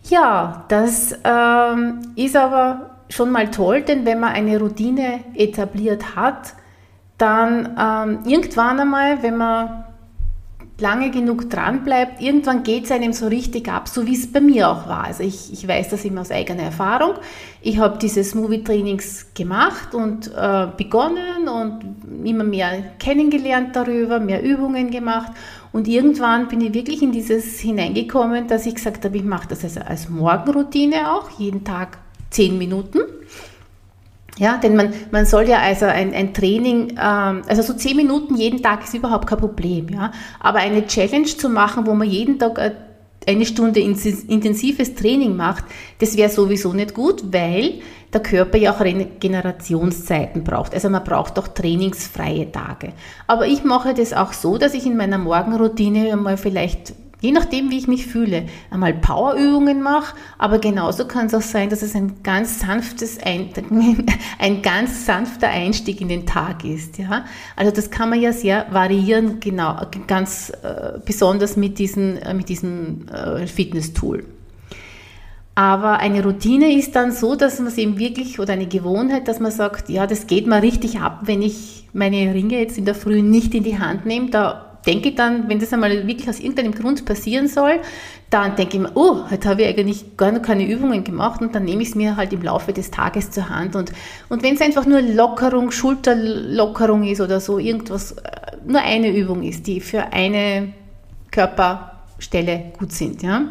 Ja, 0.10 0.66
das 0.68 1.16
ähm, 1.24 2.02
ist 2.16 2.36
aber 2.36 2.92
schon 3.12 3.32
mal 3.32 3.52
toll, 3.52 3.82
denn 3.82 4.06
wenn 4.06 4.20
man 4.20 4.34
eine 4.34 4.60
Routine 4.60 5.20
etabliert 5.36 6.16
hat, 6.16 6.54
dann 7.18 7.78
ähm, 7.80 8.20
irgendwann 8.26 8.80
einmal, 8.80 9.22
wenn 9.22 9.38
man 9.38 9.84
lange 10.80 11.12
genug 11.12 11.48
dran 11.50 11.84
bleibt, 11.84 12.20
irgendwann 12.22 12.64
geht 12.64 12.86
es 12.86 12.92
einem 12.92 13.14
so 13.14 13.28
richtig 13.28 13.70
ab, 13.70 13.88
so 13.88 14.08
wie 14.08 14.16
es 14.16 14.32
bei 14.32 14.42
mir 14.42 14.68
auch 14.68 14.88
war. 14.88 15.04
Also 15.04 15.22
ich, 15.22 15.54
ich 15.54 15.68
weiß 15.68 15.90
das 15.90 16.04
immer 16.06 16.22
aus 16.22 16.32
eigener 16.32 16.64
Erfahrung. 16.64 17.14
Ich 17.62 17.78
habe 17.78 18.00
diese 18.00 18.36
Movie-Trainings 18.36 19.34
gemacht 19.36 19.94
und 19.94 20.32
äh, 20.36 20.68
begonnen 20.76 21.48
und 21.48 22.26
immer 22.28 22.44
mehr 22.44 22.82
kennengelernt 22.98 23.76
darüber, 23.76 24.20
mehr 24.20 24.42
Übungen 24.42 24.90
gemacht 24.90 25.34
und 25.72 25.88
irgendwann 25.88 26.48
bin 26.48 26.62
ich 26.62 26.74
wirklich 26.74 27.02
in 27.02 27.12
dieses 27.12 27.60
hineingekommen, 27.60 28.48
dass 28.48 28.66
ich 28.66 28.76
gesagt 28.76 29.06
habe, 29.06 29.16
ich 29.16 29.24
mache 29.24 29.48
das 29.48 29.64
also 29.64 29.80
als 29.82 30.10
Morgenroutine 30.10 31.14
auch, 31.14 31.30
jeden 31.40 31.64
Tag 31.64 31.98
zehn 32.32 32.58
Minuten. 32.58 33.00
Ja, 34.38 34.58
denn 34.58 34.76
man, 34.76 34.94
man 35.12 35.26
soll 35.26 35.48
ja 35.48 35.60
also 35.60 35.86
ein, 35.86 36.14
ein 36.14 36.34
Training, 36.34 36.98
ähm, 37.00 37.44
also 37.48 37.62
so 37.62 37.74
zehn 37.74 37.96
Minuten 37.96 38.36
jeden 38.36 38.64
Tag 38.64 38.84
ist 38.84 38.94
überhaupt 38.94 39.28
kein 39.28 39.38
Problem, 39.38 39.90
ja. 39.90 40.12
Aber 40.40 40.60
eine 40.60 40.88
Challenge 40.88 41.26
zu 41.26 41.50
machen, 41.50 41.86
wo 41.86 41.94
man 41.94 42.10
jeden 42.10 42.40
Tag 42.40 42.58
äh, 42.58 42.72
eine 43.28 43.46
Stunde 43.46 43.80
intensives 43.82 44.96
Training 44.96 45.36
macht, 45.36 45.66
das 46.00 46.18
wäre 46.18 46.30
sowieso 46.30 46.74
nicht 46.74 46.96
gut, 46.96 47.32
weil 47.32 47.82
der 48.12 48.22
Körper 48.24 48.58
ja 48.58 48.74
auch 48.74 48.80
Regenerationszeiten 48.80 50.44
braucht. 50.44 50.74
Also 50.74 50.90
man 50.90 51.04
braucht 51.04 51.38
auch 51.38 51.48
trainingsfreie 51.48 52.52
Tage. 52.52 52.94
Aber 53.28 53.46
ich 53.46 53.64
mache 53.64 53.94
das 53.94 54.14
auch 54.14 54.34
so, 54.34 54.58
dass 54.58 54.74
ich 54.74 54.86
in 54.86 54.98
meiner 54.98 55.18
Morgenroutine 55.18 56.16
mal 56.18 56.38
vielleicht 56.38 56.94
je 57.22 57.32
nachdem, 57.32 57.70
wie 57.70 57.78
ich 57.78 57.88
mich 57.88 58.08
fühle, 58.08 58.48
einmal 58.70 58.94
Powerübungen 58.94 59.82
mache, 59.82 60.16
aber 60.38 60.60
genauso 60.60 61.06
kann 61.06 61.28
es 61.28 61.34
auch 61.34 61.42
sein, 61.42 61.70
dass 61.70 61.84
es 61.84 61.96
ein 61.96 62.24
ganz 62.24 62.60
sanftes, 62.60 63.20
ein, 63.24 63.50
ein 64.40 64.62
ganz 64.62 65.06
sanfter 65.06 65.48
Einstieg 65.48 66.02
in 66.02 66.10
den 66.10 66.26
Tag 66.26 66.66
ist. 66.66 66.98
Ja? 66.98 67.26
Also 67.56 67.72
das 67.72 67.92
kann 67.92 68.10
man 68.10 68.20
ja 68.20 68.34
sehr 68.34 68.66
variieren, 68.72 69.40
genau, 69.40 69.80
ganz 70.08 70.52
äh, 70.64 71.00
besonders 71.06 71.56
mit 71.56 71.80
diesem, 71.80 72.18
äh, 72.18 72.34
mit 72.34 72.50
diesem 72.50 73.08
äh, 73.08 73.46
Fitness-Tool. 73.46 74.26
Aber 75.54 76.00
eine 76.00 76.24
Routine 76.24 76.74
ist 76.74 76.96
dann 76.96 77.12
so, 77.12 77.36
dass 77.36 77.60
man 77.60 77.68
es 77.68 77.78
eben 77.78 78.00
wirklich, 78.00 78.40
oder 78.40 78.54
eine 78.54 78.68
Gewohnheit, 78.68 79.28
dass 79.28 79.40
man 79.40 79.52
sagt, 79.52 79.90
ja, 79.90 80.08
das 80.08 80.26
geht 80.26 80.48
mal 80.48 80.62
richtig 80.62 81.02
ab, 81.02 81.22
wenn 81.24 81.42
ich 81.42 81.88
meine 81.94 82.34
Ringe 82.34 82.58
jetzt 82.58 82.78
in 82.78 82.86
der 82.86 82.96
Früh 82.96 83.22
nicht 83.22 83.54
in 83.54 83.64
die 83.64 83.78
Hand 83.78 84.06
nehme. 84.06 84.30
Da 84.30 84.71
denke 84.86 85.10
ich 85.10 85.16
dann, 85.16 85.48
wenn 85.48 85.60
das 85.60 85.74
einmal 85.74 86.08
wirklich 86.08 86.28
aus 86.30 86.40
irgendeinem 86.40 86.74
Grund 86.74 87.06
passieren 87.06 87.48
soll, 87.48 87.80
dann 88.30 88.56
denke 88.56 88.78
ich 88.78 88.84
mir, 88.84 88.92
oh, 88.96 89.30
heute 89.30 89.50
habe 89.50 89.64
ich 89.64 89.68
eigentlich 89.68 90.18
gar 90.18 90.32
noch 90.32 90.42
keine 90.42 90.68
Übungen 90.68 91.04
gemacht 91.04 91.42
und 91.42 91.54
dann 91.54 91.66
nehme 91.66 91.82
ich 91.82 91.90
es 91.90 91.96
mir 91.96 92.16
halt 92.16 92.34
im 92.34 92.42
Laufe 92.42 92.74
des 92.74 92.90
Tages 92.90 93.32
zur 93.32 93.50
Hand. 93.50 93.76
Und, 93.76 93.92
und 94.30 94.42
wenn 94.42 94.56
es 94.56 94.62
einfach 94.62 94.86
nur 94.86 95.02
Lockerung, 95.02 95.72
Schulterlockerung 95.72 97.04
ist 97.04 97.22
oder 97.22 97.40
so, 97.40 97.60
irgendwas, 97.60 98.14
äh, 98.14 98.58
nur 98.66 98.82
eine 98.82 99.16
Übung 99.16 99.44
ist, 99.44 99.68
die 99.68 99.82
für 99.82 100.14
eine 100.14 100.74
Körperstelle 101.30 102.72
gut 102.78 102.92
sind, 102.94 103.22
ja. 103.22 103.44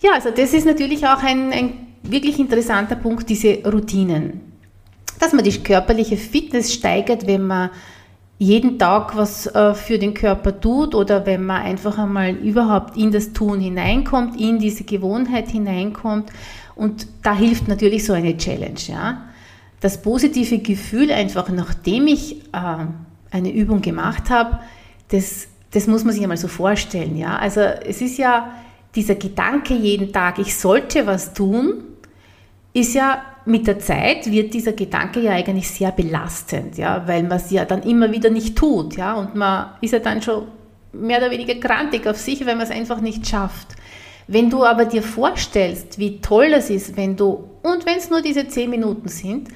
Ja, 0.00 0.12
also 0.14 0.30
das 0.30 0.52
ist 0.52 0.66
natürlich 0.66 1.06
auch 1.06 1.22
ein, 1.22 1.52
ein 1.52 1.86
wirklich 2.02 2.40
interessanter 2.40 2.96
Punkt, 2.96 3.28
diese 3.28 3.58
Routinen. 3.64 4.40
Dass 5.20 5.32
man 5.32 5.44
die 5.44 5.62
körperliche 5.62 6.16
Fitness 6.16 6.72
steigert, 6.72 7.26
wenn 7.26 7.46
man 7.46 7.70
jeden 8.42 8.76
Tag 8.76 9.16
was 9.16 9.46
äh, 9.46 9.72
für 9.74 10.00
den 10.00 10.14
Körper 10.14 10.60
tut 10.60 10.96
oder 10.96 11.26
wenn 11.26 11.46
man 11.46 11.62
einfach 11.62 11.96
einmal 11.96 12.34
überhaupt 12.34 12.96
in 12.96 13.12
das 13.12 13.32
Tun 13.32 13.60
hineinkommt, 13.60 14.38
in 14.40 14.58
diese 14.58 14.82
Gewohnheit 14.82 15.48
hineinkommt. 15.48 16.30
Und 16.74 17.06
da 17.22 17.36
hilft 17.36 17.68
natürlich 17.68 18.04
so 18.04 18.12
eine 18.12 18.36
Challenge. 18.36 18.80
Ja? 18.88 19.22
Das 19.80 20.02
positive 20.02 20.58
Gefühl 20.58 21.12
einfach, 21.12 21.50
nachdem 21.50 22.08
ich 22.08 22.42
äh, 22.52 22.86
eine 23.30 23.52
Übung 23.52 23.80
gemacht 23.80 24.28
habe, 24.28 24.58
das, 25.10 25.46
das 25.70 25.86
muss 25.86 26.02
man 26.02 26.12
sich 26.12 26.24
einmal 26.24 26.36
so 26.36 26.48
vorstellen. 26.48 27.16
Ja? 27.16 27.36
Also 27.36 27.60
es 27.60 28.00
ist 28.00 28.18
ja 28.18 28.50
dieser 28.96 29.14
Gedanke 29.14 29.74
jeden 29.74 30.12
Tag, 30.12 30.40
ich 30.40 30.56
sollte 30.56 31.06
was 31.06 31.32
tun, 31.32 31.84
ist 32.72 32.94
ja 32.94 33.22
mit 33.44 33.66
der 33.66 33.78
Zeit 33.78 34.30
wird 34.30 34.54
dieser 34.54 34.72
Gedanke 34.72 35.20
ja 35.20 35.32
eigentlich 35.32 35.68
sehr 35.68 35.92
belastend, 35.92 36.78
ja, 36.78 37.06
weil 37.06 37.22
man 37.22 37.38
es 37.38 37.50
ja 37.50 37.64
dann 37.64 37.82
immer 37.82 38.12
wieder 38.12 38.30
nicht 38.30 38.56
tut, 38.56 38.96
ja, 38.96 39.14
und 39.14 39.34
man 39.34 39.72
ist 39.80 39.92
ja 39.92 39.98
dann 39.98 40.22
schon 40.22 40.46
mehr 40.92 41.18
oder 41.18 41.30
weniger 41.30 41.54
grantig 41.54 42.06
auf 42.06 42.18
sich, 42.18 42.40
wenn 42.46 42.58
man 42.58 42.66
es 42.66 42.72
einfach 42.72 43.00
nicht 43.00 43.26
schafft. 43.26 43.68
Wenn 44.28 44.50
du 44.50 44.64
aber 44.64 44.84
dir 44.84 45.02
vorstellst, 45.02 45.98
wie 45.98 46.20
toll 46.20 46.50
das 46.50 46.70
ist, 46.70 46.96
wenn 46.96 47.16
du, 47.16 47.44
und 47.62 47.86
wenn 47.86 47.98
es 47.98 48.10
nur 48.10 48.22
diese 48.22 48.46
zehn 48.46 48.70
Minuten 48.70 49.08
sind, 49.08 49.48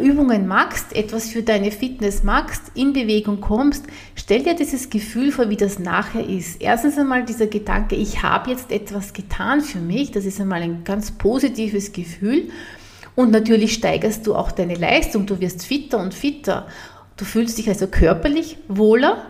Übungen 0.00 0.48
machst, 0.48 0.94
etwas 0.96 1.28
für 1.28 1.44
deine 1.44 1.70
Fitness 1.70 2.24
machst, 2.24 2.62
in 2.74 2.92
Bewegung 2.92 3.40
kommst, 3.40 3.84
stell 4.16 4.42
dir 4.42 4.54
dieses 4.54 4.90
Gefühl 4.90 5.30
vor, 5.30 5.48
wie 5.48 5.56
das 5.56 5.78
nachher 5.78 6.26
ist. 6.28 6.60
Erstens 6.60 6.98
einmal 6.98 7.24
dieser 7.24 7.46
Gedanke, 7.46 7.94
ich 7.94 8.24
habe 8.24 8.50
jetzt 8.50 8.72
etwas 8.72 9.12
getan 9.12 9.60
für 9.60 9.78
mich, 9.78 10.10
das 10.10 10.24
ist 10.24 10.40
einmal 10.40 10.62
ein 10.62 10.82
ganz 10.82 11.12
positives 11.12 11.92
Gefühl. 11.92 12.48
Und 13.14 13.30
natürlich 13.30 13.74
steigerst 13.74 14.26
du 14.26 14.34
auch 14.34 14.50
deine 14.50 14.74
Leistung, 14.74 15.26
du 15.26 15.38
wirst 15.40 15.64
fitter 15.64 15.98
und 15.98 16.12
fitter. 16.12 16.66
Du 17.16 17.24
fühlst 17.24 17.56
dich 17.56 17.68
also 17.68 17.86
körperlich 17.86 18.56
wohler 18.66 19.26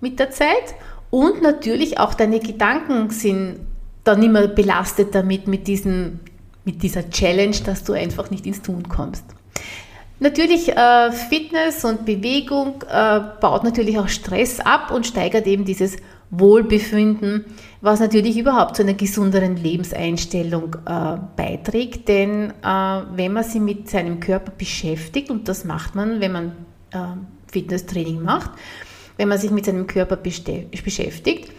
mit 0.00 0.20
der 0.20 0.30
Zeit 0.30 0.74
und 1.10 1.42
natürlich 1.42 1.98
auch 1.98 2.14
deine 2.14 2.40
Gedanken 2.40 3.10
sind 3.10 3.60
dann 4.04 4.22
immer 4.22 4.48
belastet 4.48 5.14
damit, 5.14 5.48
mit 5.48 5.66
diesen 5.66 6.20
mit 6.68 6.82
dieser 6.82 7.08
Challenge, 7.08 7.56
dass 7.64 7.82
du 7.82 7.94
einfach 7.94 8.30
nicht 8.30 8.46
ins 8.46 8.60
Tun 8.60 8.88
kommst. 8.88 9.24
Natürlich, 10.20 10.68
äh, 10.68 11.12
Fitness 11.12 11.82
und 11.84 12.04
Bewegung 12.04 12.84
äh, 12.90 13.20
baut 13.40 13.64
natürlich 13.64 13.98
auch 13.98 14.08
Stress 14.08 14.60
ab 14.60 14.90
und 14.90 15.06
steigert 15.06 15.46
eben 15.46 15.64
dieses 15.64 15.96
Wohlbefinden, 16.30 17.46
was 17.80 18.00
natürlich 18.00 18.36
überhaupt 18.36 18.76
zu 18.76 18.82
einer 18.82 18.94
gesünderen 18.94 19.56
Lebenseinstellung 19.56 20.76
äh, 20.84 21.16
beiträgt. 21.36 22.06
Denn 22.08 22.50
äh, 22.62 23.02
wenn 23.14 23.32
man 23.32 23.44
sich 23.44 23.62
mit 23.62 23.88
seinem 23.88 24.20
Körper 24.20 24.50
beschäftigt, 24.50 25.30
und 25.30 25.48
das 25.48 25.64
macht 25.64 25.94
man, 25.94 26.20
wenn 26.20 26.32
man 26.32 26.52
äh, 26.90 26.98
Fitnesstraining 27.50 28.22
macht, 28.22 28.50
wenn 29.16 29.28
man 29.28 29.38
sich 29.38 29.50
mit 29.50 29.64
seinem 29.64 29.86
Körper 29.86 30.16
beschäftigt, 30.16 31.50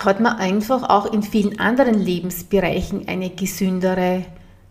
hat 0.00 0.20
man 0.20 0.36
einfach 0.36 0.88
auch 0.88 1.12
in 1.12 1.22
vielen 1.22 1.58
anderen 1.58 1.94
Lebensbereichen 1.94 3.08
eine 3.08 3.30
gesündere 3.30 4.24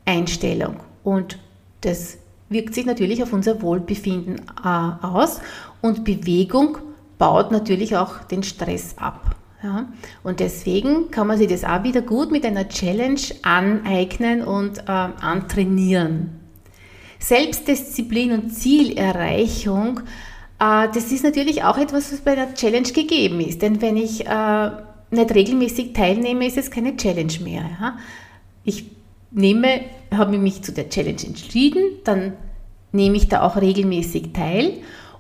Einstellung. 0.05 0.77
Und 1.03 1.37
das 1.81 2.17
wirkt 2.49 2.73
sich 2.73 2.85
natürlich 2.85 3.23
auf 3.23 3.33
unser 3.33 3.61
Wohlbefinden 3.61 4.41
äh, 4.63 5.05
aus. 5.05 5.39
Und 5.81 6.03
Bewegung 6.03 6.77
baut 7.17 7.51
natürlich 7.51 7.95
auch 7.95 8.19
den 8.23 8.43
Stress 8.43 8.95
ab. 8.97 9.35
Ja? 9.63 9.87
Und 10.23 10.39
deswegen 10.39 11.11
kann 11.11 11.27
man 11.27 11.37
sich 11.37 11.47
das 11.47 11.63
auch 11.63 11.83
wieder 11.83 12.01
gut 12.01 12.31
mit 12.31 12.45
einer 12.45 12.67
Challenge 12.67 13.21
aneignen 13.43 14.43
und 14.43 14.79
äh, 14.79 14.91
antrainieren. 14.91 16.41
Selbstdisziplin 17.19 18.31
und 18.31 18.49
Zielerreichung, 18.49 19.99
äh, 20.59 20.87
das 20.93 21.11
ist 21.11 21.23
natürlich 21.23 21.63
auch 21.63 21.77
etwas, 21.77 22.11
was 22.11 22.21
bei 22.21 22.35
der 22.35 22.53
Challenge 22.55 22.91
gegeben 22.91 23.39
ist. 23.39 23.61
Denn 23.61 23.81
wenn 23.81 23.97
ich 23.97 24.25
äh, 24.25 24.71
nicht 25.11 25.35
regelmäßig 25.35 25.93
teilnehme, 25.93 26.47
ist 26.47 26.57
es 26.57 26.71
keine 26.71 26.95
Challenge 26.97 27.33
mehr. 27.43 27.63
Ja? 27.79 27.97
Ich 28.63 28.85
nehme, 29.31 29.81
habe 30.13 30.37
mich 30.37 30.61
zu 30.61 30.71
der 30.71 30.89
Challenge 30.89 31.21
entschieden, 31.23 31.83
dann 32.03 32.33
nehme 32.91 33.17
ich 33.17 33.27
da 33.27 33.43
auch 33.43 33.55
regelmäßig 33.55 34.33
teil 34.33 34.73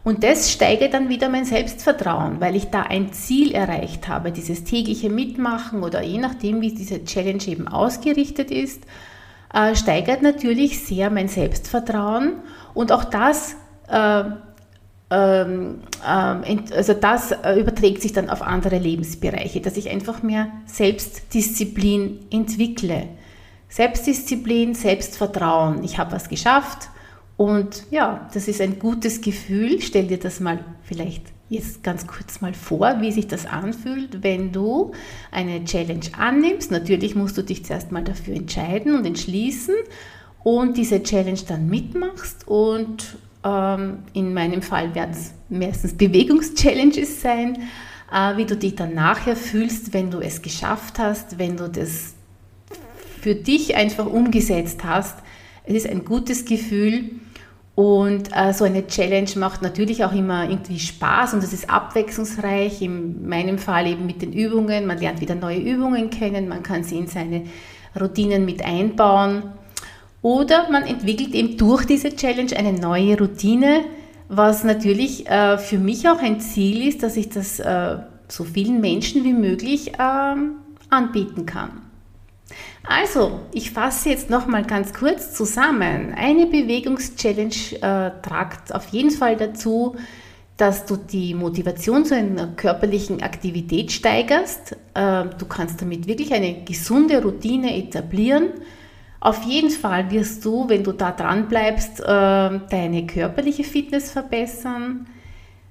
und 0.03 0.23
das 0.23 0.51
steigert 0.51 0.93
dann 0.93 1.09
wieder 1.09 1.29
mein 1.29 1.45
Selbstvertrauen, 1.45 2.41
weil 2.41 2.55
ich 2.55 2.69
da 2.69 2.81
ein 2.83 3.13
Ziel 3.13 3.51
erreicht 3.51 4.07
habe, 4.07 4.31
dieses 4.31 4.63
tägliche 4.63 5.09
Mitmachen 5.09 5.83
oder 5.83 6.01
je 6.01 6.17
nachdem, 6.17 6.61
wie 6.61 6.73
diese 6.73 7.05
Challenge 7.05 7.45
eben 7.47 7.67
ausgerichtet 7.67 8.49
ist, 8.49 8.83
äh, 9.53 9.75
steigert 9.75 10.23
natürlich 10.23 10.83
sehr 10.83 11.11
mein 11.11 11.27
Selbstvertrauen 11.27 12.37
und 12.73 12.91
auch 12.91 13.03
das 13.03 13.55
äh, 13.89 14.23
also 15.13 16.93
das 16.93 17.31
äh, 17.31 17.59
überträgt 17.59 18.01
sich 18.01 18.13
dann 18.13 18.29
auf 18.29 18.41
andere 18.41 18.77
Lebensbereiche, 18.77 19.59
dass 19.59 19.75
ich 19.75 19.89
einfach 19.89 20.23
mehr 20.23 20.47
Selbstdisziplin 20.65 22.19
entwickle. 22.31 23.09
Selbstdisziplin, 23.67 24.73
Selbstvertrauen. 24.73 25.83
Ich 25.83 25.97
habe 25.97 26.13
was 26.13 26.29
geschafft 26.29 26.89
und 27.35 27.83
ja, 27.91 28.29
das 28.33 28.47
ist 28.47 28.61
ein 28.61 28.79
gutes 28.79 29.21
Gefühl. 29.21 29.81
Stell 29.81 30.07
dir 30.07 30.19
das 30.19 30.39
mal 30.39 30.63
vielleicht 30.83 31.23
jetzt 31.49 31.83
ganz 31.83 32.07
kurz 32.07 32.39
mal 32.39 32.53
vor, 32.53 33.01
wie 33.01 33.11
sich 33.11 33.27
das 33.27 33.45
anfühlt, 33.45 34.23
wenn 34.23 34.53
du 34.53 34.93
eine 35.31 35.65
Challenge 35.65 36.05
annimmst. 36.17 36.71
Natürlich 36.71 37.15
musst 37.15 37.37
du 37.37 37.43
dich 37.43 37.65
zuerst 37.65 37.91
mal 37.91 38.03
dafür 38.03 38.35
entscheiden 38.35 38.95
und 38.95 39.05
entschließen 39.05 39.75
und 40.43 40.77
diese 40.77 41.03
Challenge 41.03 41.41
dann 41.47 41.67
mitmachst 41.67 42.47
und 42.47 43.03
ähm, 43.03 43.30
in 43.43 44.33
meinem 44.33 44.61
Fall 44.61 44.93
werden 44.93 45.11
es 45.11 45.33
meistens 45.49 45.93
Bewegungschallenges 45.93 47.21
sein, 47.21 47.57
äh, 48.11 48.37
wie 48.37 48.45
du 48.45 48.55
dich 48.55 48.75
dann 48.75 48.93
nachher 48.93 49.35
fühlst, 49.35 49.93
wenn 49.93 50.11
du 50.11 50.19
es 50.19 50.41
geschafft 50.41 50.99
hast, 50.99 51.39
wenn 51.39 51.57
du 51.57 51.67
das 51.67 52.13
für 53.21 53.35
dich 53.35 53.75
einfach 53.75 54.05
umgesetzt 54.05 54.83
hast. 54.83 55.17
Es 55.63 55.75
ist 55.75 55.89
ein 55.89 56.05
gutes 56.05 56.45
Gefühl 56.45 57.11
und 57.75 58.29
äh, 58.35 58.53
so 58.53 58.65
eine 58.65 58.85
Challenge 58.85 59.29
macht 59.37 59.61
natürlich 59.61 60.03
auch 60.03 60.13
immer 60.13 60.49
irgendwie 60.49 60.79
Spaß 60.79 61.33
und 61.33 61.43
es 61.43 61.53
ist 61.53 61.69
abwechslungsreich. 61.69 62.81
In 62.81 63.27
meinem 63.27 63.57
Fall 63.57 63.87
eben 63.87 64.05
mit 64.05 64.21
den 64.21 64.33
Übungen. 64.33 64.85
Man 64.85 64.99
lernt 64.99 65.21
wieder 65.21 65.35
neue 65.35 65.59
Übungen 65.59 66.09
kennen, 66.09 66.47
man 66.47 66.63
kann 66.63 66.83
sie 66.83 66.97
in 66.97 67.07
seine 67.07 67.43
Routinen 67.99 68.45
mit 68.45 68.63
einbauen. 68.63 69.43
Oder 70.21 70.69
man 70.69 70.83
entwickelt 70.83 71.33
eben 71.33 71.57
durch 71.57 71.85
diese 71.85 72.15
Challenge 72.15 72.55
eine 72.55 72.73
neue 72.73 73.17
Routine, 73.17 73.85
was 74.29 74.63
natürlich 74.63 75.27
äh, 75.27 75.57
für 75.57 75.79
mich 75.79 76.07
auch 76.07 76.19
ein 76.19 76.39
Ziel 76.39 76.87
ist, 76.87 77.03
dass 77.03 77.17
ich 77.17 77.29
das 77.29 77.59
äh, 77.59 77.97
so 78.27 78.43
vielen 78.43 78.79
Menschen 78.81 79.23
wie 79.23 79.33
möglich 79.33 79.93
äh, 79.95 80.35
anbieten 80.89 81.45
kann. 81.45 81.81
Also, 82.87 83.41
ich 83.53 83.71
fasse 83.71 84.09
jetzt 84.09 84.29
nochmal 84.29 84.63
ganz 84.63 84.93
kurz 84.93 85.33
zusammen. 85.33 86.13
Eine 86.15 86.45
Bewegungschallenge 86.45 87.75
äh, 87.75 88.11
tragt 88.21 88.73
auf 88.73 88.87
jeden 88.89 89.11
Fall 89.11 89.37
dazu, 89.37 89.95
dass 90.57 90.85
du 90.85 90.97
die 90.97 91.33
Motivation 91.33 92.05
zu 92.05 92.15
einer 92.15 92.47
körperlichen 92.47 93.23
Aktivität 93.23 93.91
steigerst. 93.91 94.77
Äh, 94.93 95.25
du 95.37 95.45
kannst 95.47 95.81
damit 95.81 96.07
wirklich 96.07 96.33
eine 96.33 96.63
gesunde 96.63 97.21
Routine 97.21 97.75
etablieren 97.75 98.51
auf 99.21 99.43
jeden 99.43 99.69
Fall 99.69 100.09
wirst 100.09 100.43
du, 100.43 100.67
wenn 100.67 100.83
du 100.83 100.93
da 100.93 101.11
dran 101.11 101.47
bleibst, 101.47 102.01
ähm, 102.05 102.63
deine 102.71 103.05
körperliche 103.05 103.63
Fitness 103.63 104.11
verbessern. 104.11 105.05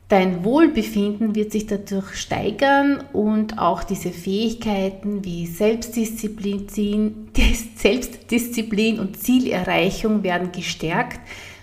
Dein 0.07 0.45
Wohlbefinden 0.45 1.35
wird 1.35 1.51
sich 1.51 1.67
dadurch 1.67 2.15
steigern 2.15 3.03
und 3.13 3.59
auch 3.59 3.83
diese 3.83 4.11
Fähigkeiten 4.11 5.25
wie 5.25 5.47
Selbstdisziplin, 5.47 6.69
Selbstdisziplin 7.77 9.01
und 9.01 9.21
Zielerreichung 9.21 10.23
werden 10.23 10.53
gestärkt, 10.53 11.21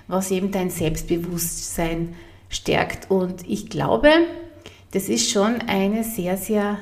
was 0.09 0.29
eben 0.31 0.51
dein 0.51 0.69
Selbstbewusstsein 0.69 2.15
stärkt. 2.49 3.09
Und 3.09 3.47
ich 3.47 3.69
glaube, 3.69 4.09
das 4.91 5.07
ist 5.07 5.31
schon 5.31 5.55
eine 5.67 6.03
sehr, 6.03 6.35
sehr 6.35 6.79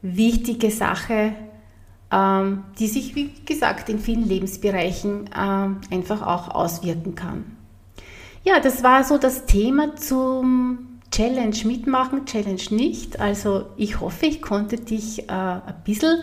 wichtige 0.00 0.70
Sache, 0.70 1.32
ähm, 2.12 2.64
die 2.78 2.86
sich, 2.86 3.14
wie 3.14 3.30
gesagt, 3.44 3.88
in 3.88 3.98
vielen 3.98 4.26
Lebensbereichen 4.26 5.30
ähm, 5.36 5.80
einfach 5.90 6.22
auch 6.22 6.54
auswirken 6.54 7.14
kann. 7.14 7.56
Ja, 8.44 8.60
das 8.60 8.82
war 8.82 9.04
so 9.04 9.18
das 9.18 9.46
Thema 9.46 9.96
zum 9.96 11.00
Challenge 11.10 11.56
mitmachen, 11.64 12.26
Challenge 12.26 12.62
nicht. 12.70 13.20
Also 13.20 13.66
ich 13.76 14.00
hoffe, 14.00 14.26
ich 14.26 14.40
konnte 14.40 14.76
dich 14.76 15.28
äh, 15.28 15.32
ein 15.32 15.74
bisschen, 15.84 16.22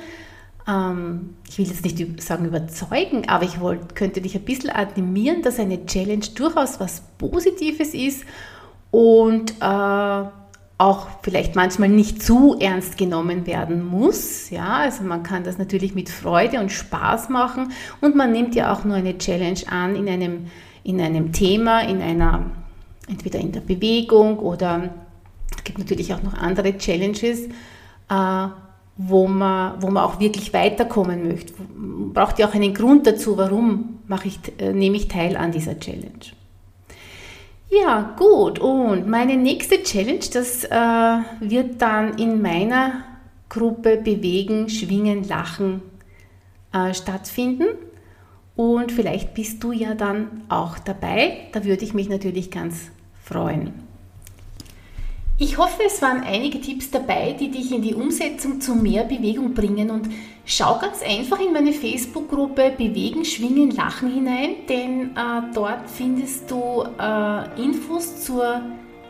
ähm, 0.67 1.35
ich 1.47 1.57
will 1.57 1.67
jetzt 1.67 1.83
nicht 1.83 2.21
sagen 2.21 2.45
überzeugen, 2.45 3.27
aber 3.27 3.43
ich 3.43 3.59
wollt, 3.59 3.95
könnte 3.95 4.21
dich 4.21 4.35
ein 4.35 4.45
bisschen 4.45 4.69
animieren, 4.71 5.41
dass 5.41 5.59
eine 5.59 5.85
Challenge 5.85 6.25
durchaus 6.35 6.79
was 6.79 7.03
Positives 7.17 7.93
ist 7.93 8.25
und 8.91 9.51
äh, 9.61 10.23
auch 10.77 11.07
vielleicht 11.21 11.55
manchmal 11.55 11.89
nicht 11.89 12.21
zu 12.21 12.57
ernst 12.59 12.97
genommen 12.97 13.47
werden 13.47 13.85
muss. 13.85 14.49
Ja, 14.49 14.77
also 14.77 15.03
man 15.03 15.23
kann 15.23 15.43
das 15.43 15.57
natürlich 15.57 15.95
mit 15.95 16.09
Freude 16.09 16.59
und 16.59 16.71
Spaß 16.71 17.29
machen 17.29 17.71
und 18.01 18.15
man 18.15 18.31
nimmt 18.31 18.55
ja 18.55 18.73
auch 18.73 18.83
nur 18.83 18.95
eine 18.95 19.17
Challenge 19.17 19.61
an 19.69 19.95
in 19.95 20.09
einem, 20.09 20.47
in 20.83 20.99
einem 20.99 21.31
Thema, 21.31 21.81
in 21.81 22.01
einer, 22.01 22.45
entweder 23.07 23.39
in 23.39 23.53
der 23.53 23.61
Bewegung 23.61 24.37
oder 24.39 24.89
es 25.55 25.63
gibt 25.63 25.79
natürlich 25.79 26.13
auch 26.13 26.21
noch 26.21 26.33
andere 26.33 26.77
Challenges, 26.77 27.45
äh, 28.09 28.47
wo, 28.97 29.27
man, 29.27 29.81
wo 29.81 29.89
man 29.89 30.03
auch 30.03 30.19
wirklich 30.19 30.53
weiterkommen 30.53 31.27
möchte. 31.27 31.53
Man 31.73 32.11
braucht 32.11 32.37
ja 32.37 32.49
auch 32.49 32.53
einen 32.53 32.73
Grund 32.73 33.07
dazu, 33.07 33.37
warum 33.37 33.99
mache 34.07 34.27
ich, 34.27 34.39
äh, 34.57 34.73
nehme 34.73 34.97
ich 34.97 35.07
teil 35.07 35.37
an 35.37 35.53
dieser 35.53 35.79
Challenge. 35.79 36.35
Ja, 37.69 38.15
gut. 38.17 38.59
Und 38.59 39.07
meine 39.07 39.37
nächste 39.37 39.81
Challenge, 39.81 40.25
das 40.31 40.63
äh, 40.63 40.69
wird 41.39 41.81
dann 41.81 42.17
in 42.17 42.41
meiner 42.41 43.03
Gruppe 43.49 43.97
Bewegen, 43.97 44.69
Schwingen, 44.69 45.23
Lachen 45.27 45.81
äh, 46.73 46.93
stattfinden. 46.93 47.67
Und 48.55 48.91
vielleicht 48.91 49.33
bist 49.33 49.63
du 49.63 49.71
ja 49.71 49.95
dann 49.95 50.43
auch 50.47 50.79
dabei. 50.79 51.47
Da 51.51 51.65
würde 51.65 51.83
ich 51.83 51.93
mich 51.93 52.07
natürlich 52.07 52.51
ganz 52.51 52.91
freuen. 53.23 53.84
Ich 55.37 55.57
hoffe, 55.57 55.83
es 55.85 56.01
waren 56.01 56.23
einige 56.23 56.61
Tipps 56.61 56.91
dabei, 56.91 57.35
die 57.37 57.51
dich 57.51 57.69
in 57.73 57.81
die 57.81 57.93
Umsetzung 57.93 58.61
zu 58.61 58.73
mehr 58.73 59.03
Bewegung 59.03 59.53
bringen 59.53 59.91
und 59.91 60.07
schau 60.45 60.79
ganz 60.79 61.01
einfach 61.01 61.41
in 61.41 61.51
meine 61.51 61.73
Facebook-Gruppe 61.73 62.71
Bewegen, 62.77 63.25
Schwingen, 63.25 63.71
Lachen 63.71 64.13
hinein, 64.13 64.55
denn 64.69 65.11
äh, 65.13 65.41
dort 65.53 65.89
findest 65.89 66.49
du 66.49 66.85
äh, 66.97 67.61
Infos 67.61 68.23
zur 68.23 68.61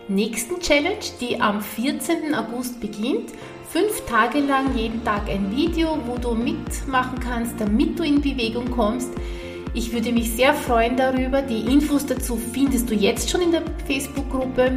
nächsten 0.08 0.60
Challenge, 0.60 0.98
die 1.22 1.40
am 1.40 1.62
14. 1.62 2.34
August 2.34 2.82
beginnt. 2.82 3.30
Fünf 3.70 4.02
Tage 4.10 4.40
lang 4.40 4.76
jeden 4.76 5.04
Tag 5.04 5.30
ein 5.30 5.56
Video, 5.56 5.96
wo 6.08 6.18
du 6.18 6.34
mitmachen 6.34 7.20
kannst, 7.20 7.54
damit 7.60 8.00
du 8.00 8.04
in 8.04 8.20
Bewegung 8.20 8.72
kommst. 8.72 9.12
Ich 9.76 9.94
würde 9.94 10.12
mich 10.12 10.32
sehr 10.32 10.56
freuen 10.56 10.98
darüber. 10.98 11.44
Die 11.44 11.72
Infos 11.72 12.04
dazu 12.08 12.36
findest 12.36 12.90
du 12.90 12.96
jetzt 12.96 13.30
schon 13.30 13.42
in 13.42 13.52
der 13.52 13.62
Facebook-Gruppe. 13.86 14.72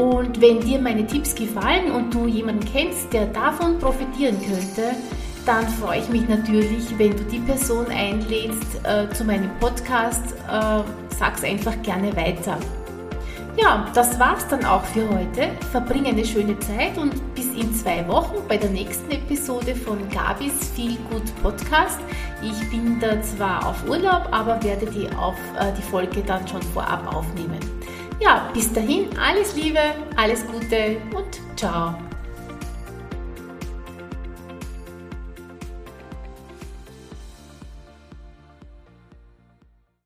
Und 0.00 0.40
wenn 0.40 0.60
dir 0.60 0.80
meine 0.80 1.06
Tipps 1.06 1.34
gefallen 1.34 1.90
und 1.92 2.14
du 2.14 2.26
jemanden 2.26 2.64
kennst, 2.64 3.12
der 3.12 3.26
davon 3.26 3.78
profitieren 3.78 4.38
könnte, 4.40 4.96
dann 5.44 5.68
freue 5.68 5.98
ich 6.00 6.08
mich 6.08 6.26
natürlich, 6.26 6.98
wenn 6.98 7.14
du 7.14 7.22
die 7.24 7.40
Person 7.40 7.84
einlädst 7.88 8.80
äh, 8.84 9.12
zu 9.12 9.24
meinem 9.24 9.50
Podcast. 9.60 10.32
Äh, 10.50 10.82
sag's 11.18 11.44
einfach 11.44 11.74
gerne 11.82 12.16
weiter. 12.16 12.56
Ja, 13.58 13.90
das 13.92 14.18
war's 14.18 14.48
dann 14.48 14.64
auch 14.64 14.84
für 14.84 15.06
heute. 15.06 15.50
Verbringe 15.70 16.08
eine 16.08 16.24
schöne 16.24 16.58
Zeit 16.60 16.96
und 16.96 17.34
bis 17.34 17.48
in 17.48 17.74
zwei 17.74 18.08
Wochen 18.08 18.36
bei 18.48 18.56
der 18.56 18.70
nächsten 18.70 19.10
Episode 19.10 19.74
von 19.74 19.98
Gabis 20.08 20.70
Feel 20.74 20.96
Good 21.10 21.42
Podcast. 21.42 22.00
Ich 22.42 22.70
bin 22.70 22.98
da 23.00 23.20
zwar 23.20 23.66
auf 23.66 23.86
Urlaub, 23.86 24.28
aber 24.30 24.64
werde 24.64 24.86
die, 24.86 25.10
auf, 25.14 25.36
äh, 25.58 25.70
die 25.76 25.82
Folge 25.82 26.22
dann 26.22 26.48
schon 26.48 26.62
vorab 26.62 27.14
aufnehmen. 27.14 27.60
Ja, 28.20 28.50
bis 28.52 28.70
dahin 28.72 29.08
alles 29.18 29.54
Liebe, 29.56 29.80
alles 30.14 30.46
Gute 30.46 30.98
und 31.16 31.40
ciao. 31.56 31.94